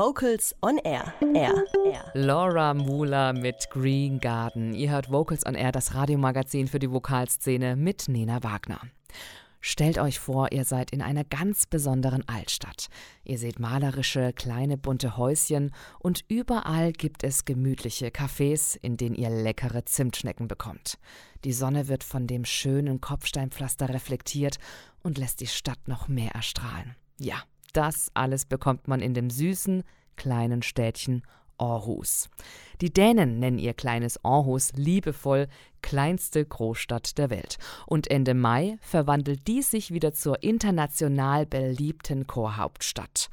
Vocals 0.00 0.54
on 0.62 0.78
Air. 0.78 1.12
Air. 1.34 1.62
Air. 1.84 2.10
Laura 2.14 2.72
Muller 2.72 3.34
mit 3.34 3.68
Green 3.68 4.18
Garden. 4.18 4.72
Ihr 4.72 4.90
hört 4.90 5.10
Vocals 5.10 5.44
on 5.44 5.54
Air, 5.54 5.72
das 5.72 5.94
Radiomagazin 5.94 6.68
für 6.68 6.78
die 6.78 6.90
Vokalszene 6.90 7.76
mit 7.76 8.08
Nena 8.08 8.42
Wagner. 8.42 8.80
Stellt 9.60 9.98
euch 9.98 10.18
vor, 10.18 10.52
ihr 10.52 10.64
seid 10.64 10.90
in 10.90 11.02
einer 11.02 11.24
ganz 11.24 11.66
besonderen 11.66 12.26
Altstadt. 12.26 12.86
Ihr 13.24 13.36
seht 13.36 13.58
malerische, 13.58 14.32
kleine, 14.32 14.78
bunte 14.78 15.18
Häuschen 15.18 15.70
und 15.98 16.24
überall 16.28 16.92
gibt 16.92 17.22
es 17.22 17.44
gemütliche 17.44 18.06
Cafés, 18.06 18.78
in 18.80 18.96
denen 18.96 19.16
ihr 19.16 19.28
leckere 19.28 19.84
Zimtschnecken 19.84 20.48
bekommt. 20.48 20.96
Die 21.44 21.52
Sonne 21.52 21.88
wird 21.88 22.04
von 22.04 22.26
dem 22.26 22.46
schönen 22.46 23.02
Kopfsteinpflaster 23.02 23.90
reflektiert 23.90 24.56
und 25.02 25.18
lässt 25.18 25.42
die 25.42 25.46
Stadt 25.46 25.88
noch 25.88 26.08
mehr 26.08 26.30
erstrahlen. 26.30 26.96
Ja, 27.18 27.42
das 27.72 28.10
alles 28.14 28.44
bekommt 28.44 28.88
man 28.88 29.00
in 29.00 29.14
dem 29.14 29.30
süßen, 29.30 29.82
kleinen 30.16 30.62
Städtchen 30.62 31.22
Aarhus. 31.60 32.28
Die 32.80 32.92
Dänen 32.92 33.38
nennen 33.38 33.58
ihr 33.58 33.74
kleines 33.74 34.24
Aarhus 34.24 34.72
liebevoll 34.74 35.46
kleinste 35.82 36.44
Großstadt 36.44 37.18
der 37.18 37.30
Welt. 37.30 37.58
Und 37.86 38.10
Ende 38.10 38.34
Mai 38.34 38.78
verwandelt 38.80 39.46
dies 39.46 39.70
sich 39.70 39.92
wieder 39.92 40.12
zur 40.12 40.42
international 40.42 41.46
beliebten 41.46 42.26
Chorhauptstadt. 42.26 43.28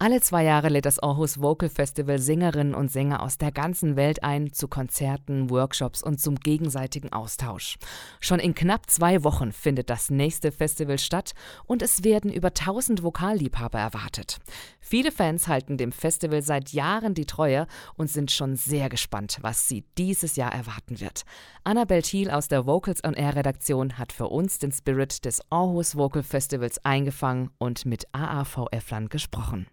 Alle 0.00 0.20
zwei 0.20 0.42
Jahre 0.42 0.70
lädt 0.70 0.86
das 0.86 0.98
Aarhus 0.98 1.40
Vocal 1.40 1.68
Festival 1.68 2.18
Sängerinnen 2.18 2.74
und 2.74 2.90
Sänger 2.90 3.22
aus 3.22 3.38
der 3.38 3.52
ganzen 3.52 3.94
Welt 3.94 4.24
ein 4.24 4.52
zu 4.52 4.66
Konzerten, 4.66 5.50
Workshops 5.50 6.02
und 6.02 6.20
zum 6.20 6.34
gegenseitigen 6.34 7.12
Austausch. 7.12 7.76
Schon 8.20 8.40
in 8.40 8.56
knapp 8.56 8.90
zwei 8.90 9.22
Wochen 9.22 9.52
findet 9.52 9.90
das 9.90 10.10
nächste 10.10 10.50
Festival 10.50 10.98
statt 10.98 11.32
und 11.64 11.80
es 11.80 12.02
werden 12.02 12.32
über 12.32 12.48
1000 12.48 13.04
Vokalliebhaber 13.04 13.78
erwartet. 13.78 14.40
Viele 14.80 15.12
Fans 15.12 15.46
halten 15.46 15.78
dem 15.78 15.92
Festival 15.92 16.42
seit 16.42 16.70
Jahren 16.70 17.14
die 17.14 17.24
Treue 17.24 17.68
und 17.94 18.10
sind 18.10 18.32
schon 18.32 18.56
sehr 18.56 18.88
gespannt, 18.88 19.38
was 19.42 19.68
sie 19.68 19.84
dieses 19.96 20.34
Jahr 20.34 20.52
erwarten 20.52 20.98
wird. 21.00 21.22
Annabel 21.62 22.02
Thiel 22.02 22.30
aus 22.30 22.48
der 22.48 22.66
Vocals 22.66 23.02
on 23.04 23.14
Air 23.14 23.36
Redaktion 23.36 23.96
hat 23.96 24.12
für 24.12 24.26
uns 24.26 24.58
den 24.58 24.72
Spirit 24.72 25.24
des 25.24 25.40
Aarhus 25.50 25.96
Vocal 25.96 26.24
Festivals 26.24 26.84
eingefangen 26.84 27.50
und 27.58 27.86
mit 27.86 28.06
AAVF-Lern 28.12 29.08
gesprochen. 29.08 29.68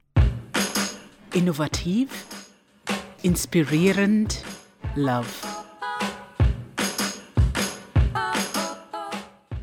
Innovativ, 1.33 2.09
inspirierend, 3.23 4.43
Love. 4.95 5.25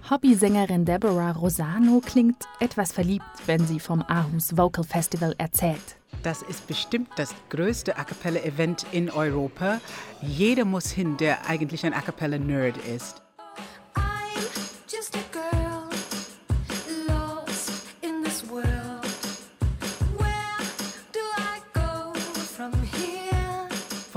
Hobbysängerin 0.08 0.86
Deborah 0.86 1.32
Rosano 1.32 2.00
klingt 2.00 2.46
etwas 2.58 2.92
verliebt, 2.92 3.26
wenn 3.44 3.66
sie 3.66 3.80
vom 3.80 4.02
Aarhus 4.08 4.56
Vocal 4.56 4.82
Festival 4.82 5.34
erzählt. 5.36 5.98
Das 6.22 6.40
ist 6.40 6.66
bestimmt 6.66 7.10
das 7.16 7.34
größte 7.50 7.98
A 7.98 8.04
cappella-Event 8.04 8.86
in 8.92 9.10
Europa. 9.10 9.82
Jeder 10.22 10.64
muss 10.64 10.90
hin, 10.90 11.18
der 11.18 11.46
eigentlich 11.46 11.84
ein 11.84 11.92
A 11.92 12.00
cappella-Nerd 12.00 12.78
ist. 12.78 13.20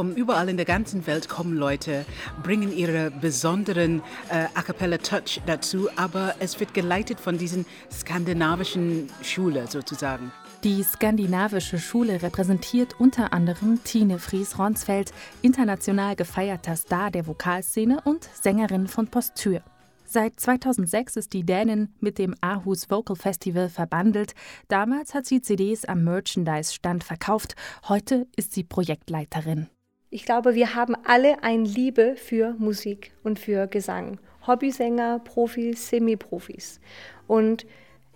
Von 0.02 0.16
überall 0.16 0.50
in 0.50 0.58
der 0.58 0.66
ganzen 0.66 1.06
Welt 1.06 1.30
kommen 1.30 1.56
Leute, 1.56 2.08
bringen 2.42 2.76
ihre 2.76 3.12
besonderen 3.12 4.02
äh, 4.30 4.48
A 4.56 4.64
cappella 4.64 4.98
Touch 4.98 5.40
dazu, 5.46 5.90
aber 5.96 6.34
es 6.40 6.60
wird 6.60 6.74
geleitet 6.74 7.20
von 7.20 7.38
diesen 7.38 7.68
skandinavischen 7.92 9.10
Schule 9.22 9.68
sozusagen. 9.68 10.32
Die 10.64 10.82
skandinavische 10.82 11.78
Schule 11.78 12.20
repräsentiert 12.24 13.00
unter 13.00 13.32
anderem 13.32 13.84
Tine 13.84 14.18
Fries-Ronsfeld, 14.18 15.14
international 15.44 16.16
gefeierter 16.16 16.76
Star 16.78 17.12
der 17.12 17.28
Vokalszene 17.28 18.02
und 18.04 18.28
Sängerin 18.34 18.88
von 18.88 19.06
Postür. 19.06 19.62
Seit 20.04 20.40
2006 20.40 21.16
ist 21.16 21.34
die 21.34 21.46
Dänin 21.46 21.94
mit 22.00 22.18
dem 22.18 22.34
Aarhus 22.42 22.90
Vocal 22.90 23.16
Festival 23.16 23.70
verbandelt. 23.70 24.34
Damals 24.68 25.14
hat 25.14 25.28
sie 25.28 25.44
CDs 25.44 25.86
am 25.86 26.04
Merchandise-Stand 26.04 27.04
verkauft. 27.04 27.56
Heute 27.88 28.26
ist 28.36 28.54
sie 28.54 28.64
Projektleiterin. 28.64 29.70
Ich 30.14 30.26
glaube, 30.26 30.56
wir 30.56 30.76
haben 30.76 30.94
alle 31.06 31.42
eine 31.42 31.64
Liebe 31.64 32.18
für 32.18 32.54
Musik 32.58 33.14
und 33.24 33.40
für 33.40 33.68
Gesang. 33.68 34.20
Hobbysänger, 34.46 35.20
Profis, 35.20 35.88
Semi-Profis. 35.88 36.82
Und 37.28 37.66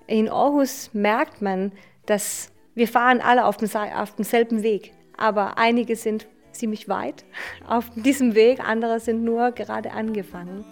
in 0.05 0.27
Aarhus 0.27 0.89
merkt 0.91 1.41
man, 1.41 1.71
dass 2.05 2.51
wir 2.73 2.89
fahren 2.89 3.21
alle 3.21 3.45
auf, 3.45 3.55
dem, 3.55 3.69
auf 3.73 4.13
demselben 4.13 4.61
Weg. 4.61 4.91
Aber 5.15 5.57
einige 5.57 5.95
sind 5.95 6.27
ziemlich 6.51 6.89
weit 6.89 7.23
auf 7.65 7.89
diesem 7.95 8.35
Weg, 8.35 8.59
andere 8.59 8.99
sind 8.99 9.23
nur 9.23 9.53
gerade 9.53 9.93
angefangen. 9.93 10.65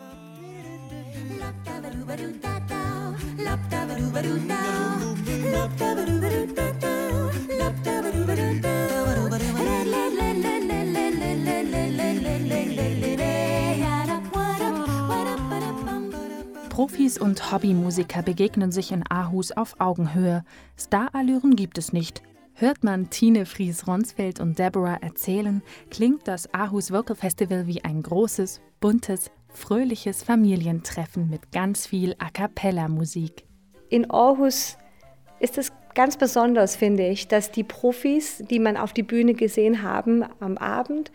Profis 16.70 17.20
und 17.20 17.52
Hobbymusiker 17.52 18.24
begegnen 18.24 18.72
sich 18.72 18.92
in 18.92 19.04
Aarhus 19.08 19.52
auf 19.52 19.80
Augenhöhe. 19.80 20.44
Starallüren 20.76 21.56
gibt 21.56 21.78
es 21.78 21.94
nicht. 21.94 22.24
Hört 22.56 22.84
man 22.84 23.10
Tine 23.10 23.46
Fries-Ronsfeld 23.46 24.40
und 24.40 24.58
Deborah 24.58 24.98
erzählen, 25.02 25.62
klingt 25.90 26.28
das 26.28 26.54
Aarhus 26.54 26.92
Vocal 26.92 27.16
Festival 27.16 27.68
wie 27.68 27.84
ein 27.84 28.02
großes, 28.02 28.60
buntes, 28.80 29.32
fröhliches 29.54 30.24
Familientreffen 30.24 31.30
mit 31.30 31.52
ganz 31.52 31.88
viel 31.88 32.16
A 32.20 32.30
cappella-Musik. 32.30 33.46
In 33.90 34.10
Aarhus 34.10 34.78
ist 35.40 35.58
es 35.58 35.72
ganz 35.94 36.18
besonders, 36.18 36.76
finde 36.76 37.08
ich, 37.08 37.28
dass 37.28 37.52
die 37.52 37.64
Profis, 37.64 38.44
die 38.50 38.60
man 38.60 38.78
auf 38.78 38.94
die 38.94 39.04
Bühne 39.04 39.34
gesehen 39.34 39.84
haben 39.84 40.24
am 40.40 40.58
Abend, 40.58 41.12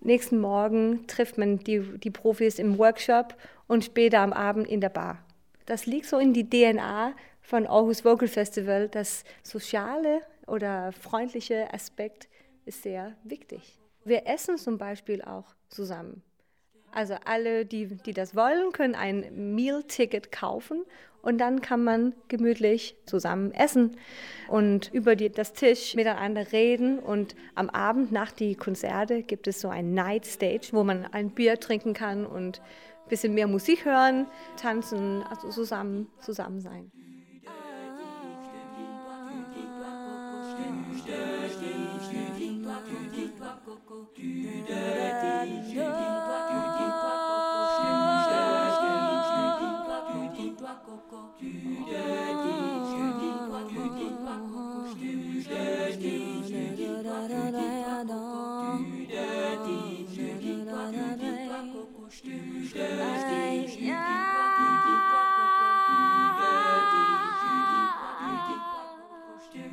nächsten 0.00 0.38
Morgen 0.38 1.06
trifft 1.06 1.38
man 1.38 1.58
die, 1.58 1.80
die 1.98 2.10
Profis 2.10 2.58
im 2.58 2.78
Workshop 2.78 3.34
und 3.66 3.84
später 3.84 4.20
am 4.20 4.32
Abend 4.32 4.68
in 4.68 4.80
der 4.80 4.88
Bar. 4.88 5.18
Das 5.66 5.86
liegt 5.86 6.06
so 6.06 6.18
in 6.18 6.32
die 6.32 6.48
DNA 6.48 7.12
von 7.40 7.66
Aarhus 7.66 8.04
Vocal 8.04 8.28
Festival. 8.28 8.88
Das 8.88 9.24
soziale 9.42 10.20
oder 10.46 10.92
freundliche 10.92 11.72
Aspekt 11.72 12.28
ist 12.64 12.82
sehr 12.82 13.16
wichtig. 13.24 13.78
Wir 14.04 14.26
essen 14.26 14.58
zum 14.58 14.78
Beispiel 14.78 15.22
auch 15.22 15.54
zusammen. 15.68 16.22
Also 16.92 17.14
alle, 17.24 17.64
die, 17.64 17.86
die 17.86 18.12
das 18.12 18.34
wollen, 18.34 18.72
können 18.72 18.94
ein 18.94 19.54
Meal-Ticket 19.54 20.32
kaufen 20.32 20.84
und 21.22 21.38
dann 21.38 21.60
kann 21.60 21.84
man 21.84 22.14
gemütlich 22.28 22.96
zusammen 23.04 23.52
essen 23.52 23.96
und 24.48 24.92
über 24.92 25.16
die, 25.16 25.30
das 25.30 25.52
Tisch 25.52 25.94
miteinander 25.94 26.52
reden. 26.52 26.98
Und 26.98 27.36
am 27.54 27.68
Abend 27.70 28.10
nach 28.10 28.32
die 28.32 28.54
Konzerte 28.54 29.22
gibt 29.22 29.46
es 29.46 29.60
so 29.60 29.68
ein 29.68 29.92
Night 29.92 30.24
Stage, 30.24 30.68
wo 30.72 30.82
man 30.82 31.06
ein 31.06 31.30
Bier 31.30 31.60
trinken 31.60 31.92
kann 31.92 32.26
und 32.26 32.60
ein 32.60 33.08
bisschen 33.08 33.34
mehr 33.34 33.46
Musik 33.46 33.84
hören, 33.84 34.26
tanzen, 34.56 35.22
also 35.22 35.48
zusammen, 35.50 36.08
zusammen 36.20 36.60
sein. 36.60 36.90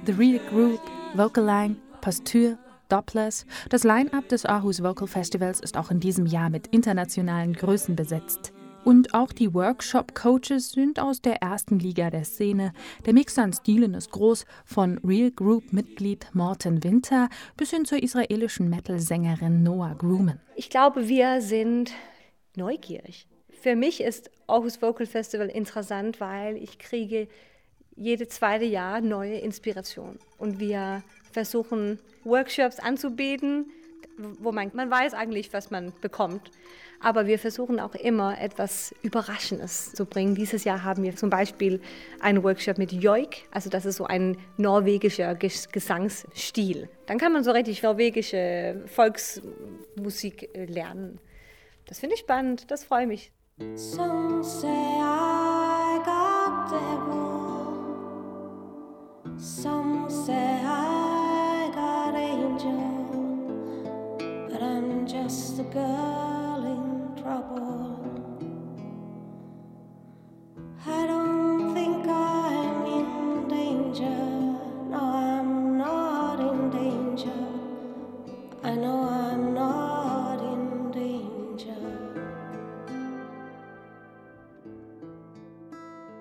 The 0.07 0.13
Real 0.13 0.39
Group, 0.49 0.79
Vocal 1.15 1.43
Line, 1.43 1.75
Posture, 1.99 2.57
Dopplers. 2.87 3.45
Das 3.69 3.83
Line-up 3.83 4.29
des 4.29 4.45
Aarhus 4.45 4.81
Vocal 4.81 5.05
Festivals 5.05 5.59
ist 5.59 5.75
auch 5.75 5.91
in 5.91 5.99
diesem 5.99 6.25
Jahr 6.25 6.49
mit 6.49 6.67
internationalen 6.67 7.51
Größen 7.51 7.97
besetzt. 7.97 8.53
Und 8.85 9.13
auch 9.13 9.33
die 9.33 9.53
Workshop-Coaches 9.53 10.69
sind 10.71 11.01
aus 11.01 11.21
der 11.21 11.41
ersten 11.41 11.79
Liga 11.79 12.09
der 12.09 12.23
Szene. 12.23 12.71
Der 13.05 13.11
Mix 13.11 13.37
an 13.37 13.51
Stilen 13.51 13.95
ist 13.95 14.11
groß, 14.11 14.45
von 14.63 14.97
Real 14.99 15.29
Group-Mitglied 15.29 16.27
Morten 16.31 16.85
Winter 16.85 17.27
bis 17.57 17.71
hin 17.71 17.83
zur 17.83 18.01
israelischen 18.01 18.69
Metal-Sängerin 18.69 19.61
Noah 19.61 19.93
Grumman. 19.95 20.39
Ich 20.55 20.69
glaube, 20.69 21.09
wir 21.09 21.41
sind 21.41 21.91
neugierig. 22.55 23.27
Für 23.49 23.75
mich 23.75 23.99
ist 23.99 24.31
Aarhus 24.47 24.81
Vocal 24.81 25.05
Festival 25.05 25.47
interessant, 25.49 26.21
weil 26.21 26.55
ich 26.55 26.79
kriege 26.79 27.27
jede 27.97 28.27
zweite 28.27 28.65
Jahr 28.65 29.01
neue 29.01 29.37
Inspiration. 29.39 30.19
Und 30.37 30.59
wir 30.59 31.03
versuchen, 31.31 31.99
Workshops 32.23 32.79
anzubieten, 32.79 33.65
wo 34.39 34.51
man, 34.51 34.71
man 34.73 34.89
weiß 34.89 35.13
eigentlich, 35.13 35.53
was 35.53 35.69
man 35.71 35.93
bekommt. 36.01 36.51
Aber 36.99 37.27
wir 37.27 37.37
versuchen 37.37 37.79
auch 37.79 37.93
immer 37.93 38.41
etwas 38.41 38.93
Überraschendes 39.03 39.93
zu 39.93 40.05
bringen. 40.05 40.33
Dieses 40.33 40.63
Jahr 40.63 40.83
haben 40.83 41.03
wir 41.03 41.15
zum 41.15 41.29
Beispiel 41.29 41.79
einen 42.19 42.43
Workshop 42.43 42.79
mit 42.79 42.91
Joik, 42.91 43.47
also 43.51 43.69
das 43.69 43.85
ist 43.85 43.97
so 43.97 44.05
ein 44.05 44.37
norwegischer 44.57 45.35
Gesangsstil. 45.35 46.89
Dann 47.05 47.19
kann 47.19 47.33
man 47.33 47.43
so 47.43 47.51
richtig 47.51 47.83
norwegische 47.83 48.81
Volksmusik 48.87 50.49
äh, 50.55 50.65
lernen. 50.65 51.19
Das 51.85 51.99
finde 51.99 52.15
ich 52.15 52.21
spannend, 52.21 52.71
das 52.71 52.83
freue 52.83 53.05
mich. 53.05 53.31
Some 53.75 54.43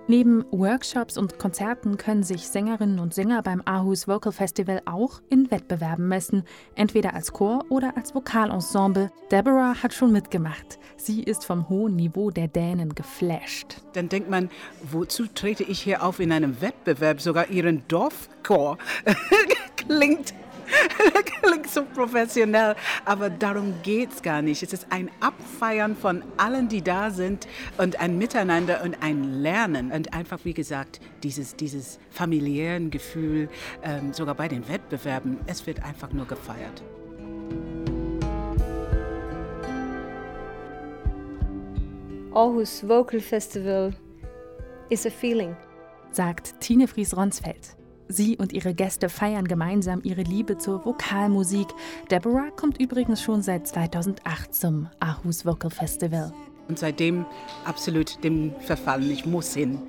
Neben 0.09 0.45
Workshops 0.51 1.17
und 1.17 1.37
Konzerten 1.37 1.97
können 1.97 2.23
sich 2.23 2.47
Sängerinnen 2.47 2.99
und 2.99 3.13
Sänger 3.13 3.41
beim 3.41 3.61
Aarhus 3.65 4.07
Vocal 4.07 4.31
Festival 4.31 4.81
auch 4.85 5.21
in 5.29 5.51
Wettbewerben 5.51 6.07
messen, 6.07 6.43
entweder 6.75 7.13
als 7.13 7.33
Chor 7.33 7.65
oder 7.67 7.97
als 7.97 8.15
Vokalensemble. 8.15 9.11
Deborah 9.31 9.83
hat 9.83 9.93
schon 9.93 10.13
mitgemacht. 10.13 10.79
Sie 10.95 11.21
ist 11.21 11.43
vom 11.43 11.67
hohen 11.67 11.97
Niveau 11.97 12.31
der 12.31 12.47
Dänen 12.47 12.95
geflasht. 12.95 13.81
Dann 13.91 14.07
denkt 14.07 14.29
man, 14.29 14.49
wozu 14.89 15.25
trete 15.27 15.63
ich 15.63 15.81
hier 15.81 16.01
auf 16.01 16.21
in 16.21 16.31
einem 16.31 16.61
Wettbewerb? 16.61 17.19
Sogar 17.19 17.49
ihren 17.49 17.85
Dorfchor 17.89 18.77
klingt 19.75 20.33
so 21.77 21.83
professionell, 21.85 22.75
aber 23.05 23.29
darum 23.29 23.73
geht 23.83 24.11
es 24.11 24.21
gar 24.21 24.41
nicht. 24.41 24.63
Es 24.63 24.73
ist 24.73 24.87
ein 24.89 25.11
Abfeiern 25.19 25.95
von 25.95 26.23
allen, 26.37 26.67
die 26.69 26.81
da 26.81 27.11
sind 27.11 27.47
und 27.77 27.99
ein 27.99 28.17
Miteinander 28.17 28.83
und 28.83 28.97
ein 29.01 29.41
Lernen 29.41 29.91
und 29.91 30.13
einfach, 30.13 30.39
wie 30.43 30.53
gesagt, 30.53 30.99
dieses, 31.23 31.55
dieses 31.55 31.99
familiären 32.09 32.89
Gefühl, 32.89 33.49
ähm, 33.83 34.13
sogar 34.13 34.35
bei 34.35 34.47
den 34.47 34.67
Wettbewerben, 34.67 35.37
es 35.45 35.67
wird 35.67 35.83
einfach 35.83 36.11
nur 36.11 36.25
gefeiert. 36.25 36.81
Aarhus 42.33 42.87
Vocal 42.87 43.19
Festival 43.19 43.93
is 44.89 45.05
a 45.05 45.09
feeling, 45.09 45.55
sagt 46.11 46.59
Tine 46.59 46.87
Fries-Ronsfeld. 46.87 47.76
Sie 48.07 48.37
und 48.37 48.53
ihre 48.53 48.73
Gäste 48.73 49.09
feiern 49.09 49.47
gemeinsam 49.47 50.01
ihre 50.03 50.21
Liebe 50.23 50.57
zur 50.57 50.85
Vokalmusik. 50.85 51.67
Deborah 52.09 52.49
kommt 52.55 52.79
übrigens 52.79 53.21
schon 53.21 53.41
seit 53.41 53.67
2008 53.67 54.53
zum 54.53 54.89
Aarhus 54.99 55.45
Vocal 55.45 55.71
Festival. 55.71 56.33
Und 56.67 56.79
seitdem 56.79 57.25
absolut 57.65 58.23
dem 58.23 58.53
verfallen. 58.59 59.09
Ich 59.11 59.25
muss 59.25 59.53
hin. 59.53 59.79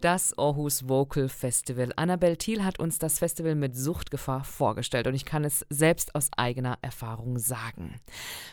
Das 0.00 0.36
Aarhus 0.36 0.88
Vocal 0.88 1.28
Festival. 1.28 1.90
Annabel 1.96 2.36
Thiel 2.36 2.62
hat 2.62 2.78
uns 2.78 2.98
das 2.98 3.18
Festival 3.18 3.54
mit 3.54 3.74
Suchtgefahr 3.74 4.44
vorgestellt 4.44 5.06
und 5.06 5.14
ich 5.14 5.24
kann 5.24 5.42
es 5.42 5.64
selbst 5.70 6.14
aus 6.14 6.28
eigener 6.36 6.76
Erfahrung 6.82 7.38
sagen. 7.38 7.98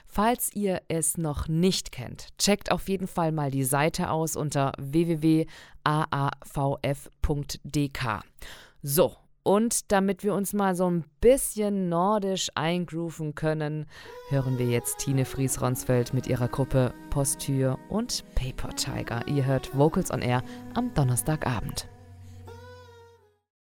Falls 0.08 0.54
ihr 0.54 0.82
es 0.88 1.18
noch 1.18 1.50
nicht 1.50 1.92
kennt, 1.92 2.30
checkt 2.38 2.72
auf 2.72 2.88
jeden 2.88 3.08
Fall 3.08 3.34
mal 3.34 3.52
die 3.52 3.66
Seite 3.66 4.10
aus 4.10 4.38
unter 4.38 4.72
www.aavf.dk. 4.78 5.50
So, 8.82 9.18
und 9.44 9.92
damit 9.92 10.24
wir 10.24 10.34
uns 10.34 10.54
mal 10.54 10.76
so 10.76 10.90
ein 10.90 11.04
bisschen 11.22 11.90
nordisch 11.90 12.50
eingrooven 12.56 13.36
können, 13.36 13.86
hören 14.30 14.58
wir 14.58 14.68
jetzt 14.68 15.00
Tine 15.00 15.26
Fries-Ronsfeld 15.26 16.14
mit 16.14 16.28
ihrer 16.28 16.48
Gruppe 16.48 16.94
Postür 17.10 17.78
und 17.90 18.24
Paper 18.36 18.70
Tiger. 18.76 19.28
Ihr 19.28 19.46
hört 19.46 19.78
Vocals 19.78 20.12
on 20.12 20.22
Air 20.22 20.44
am 20.74 20.94
Donnerstagabend. 20.94 21.93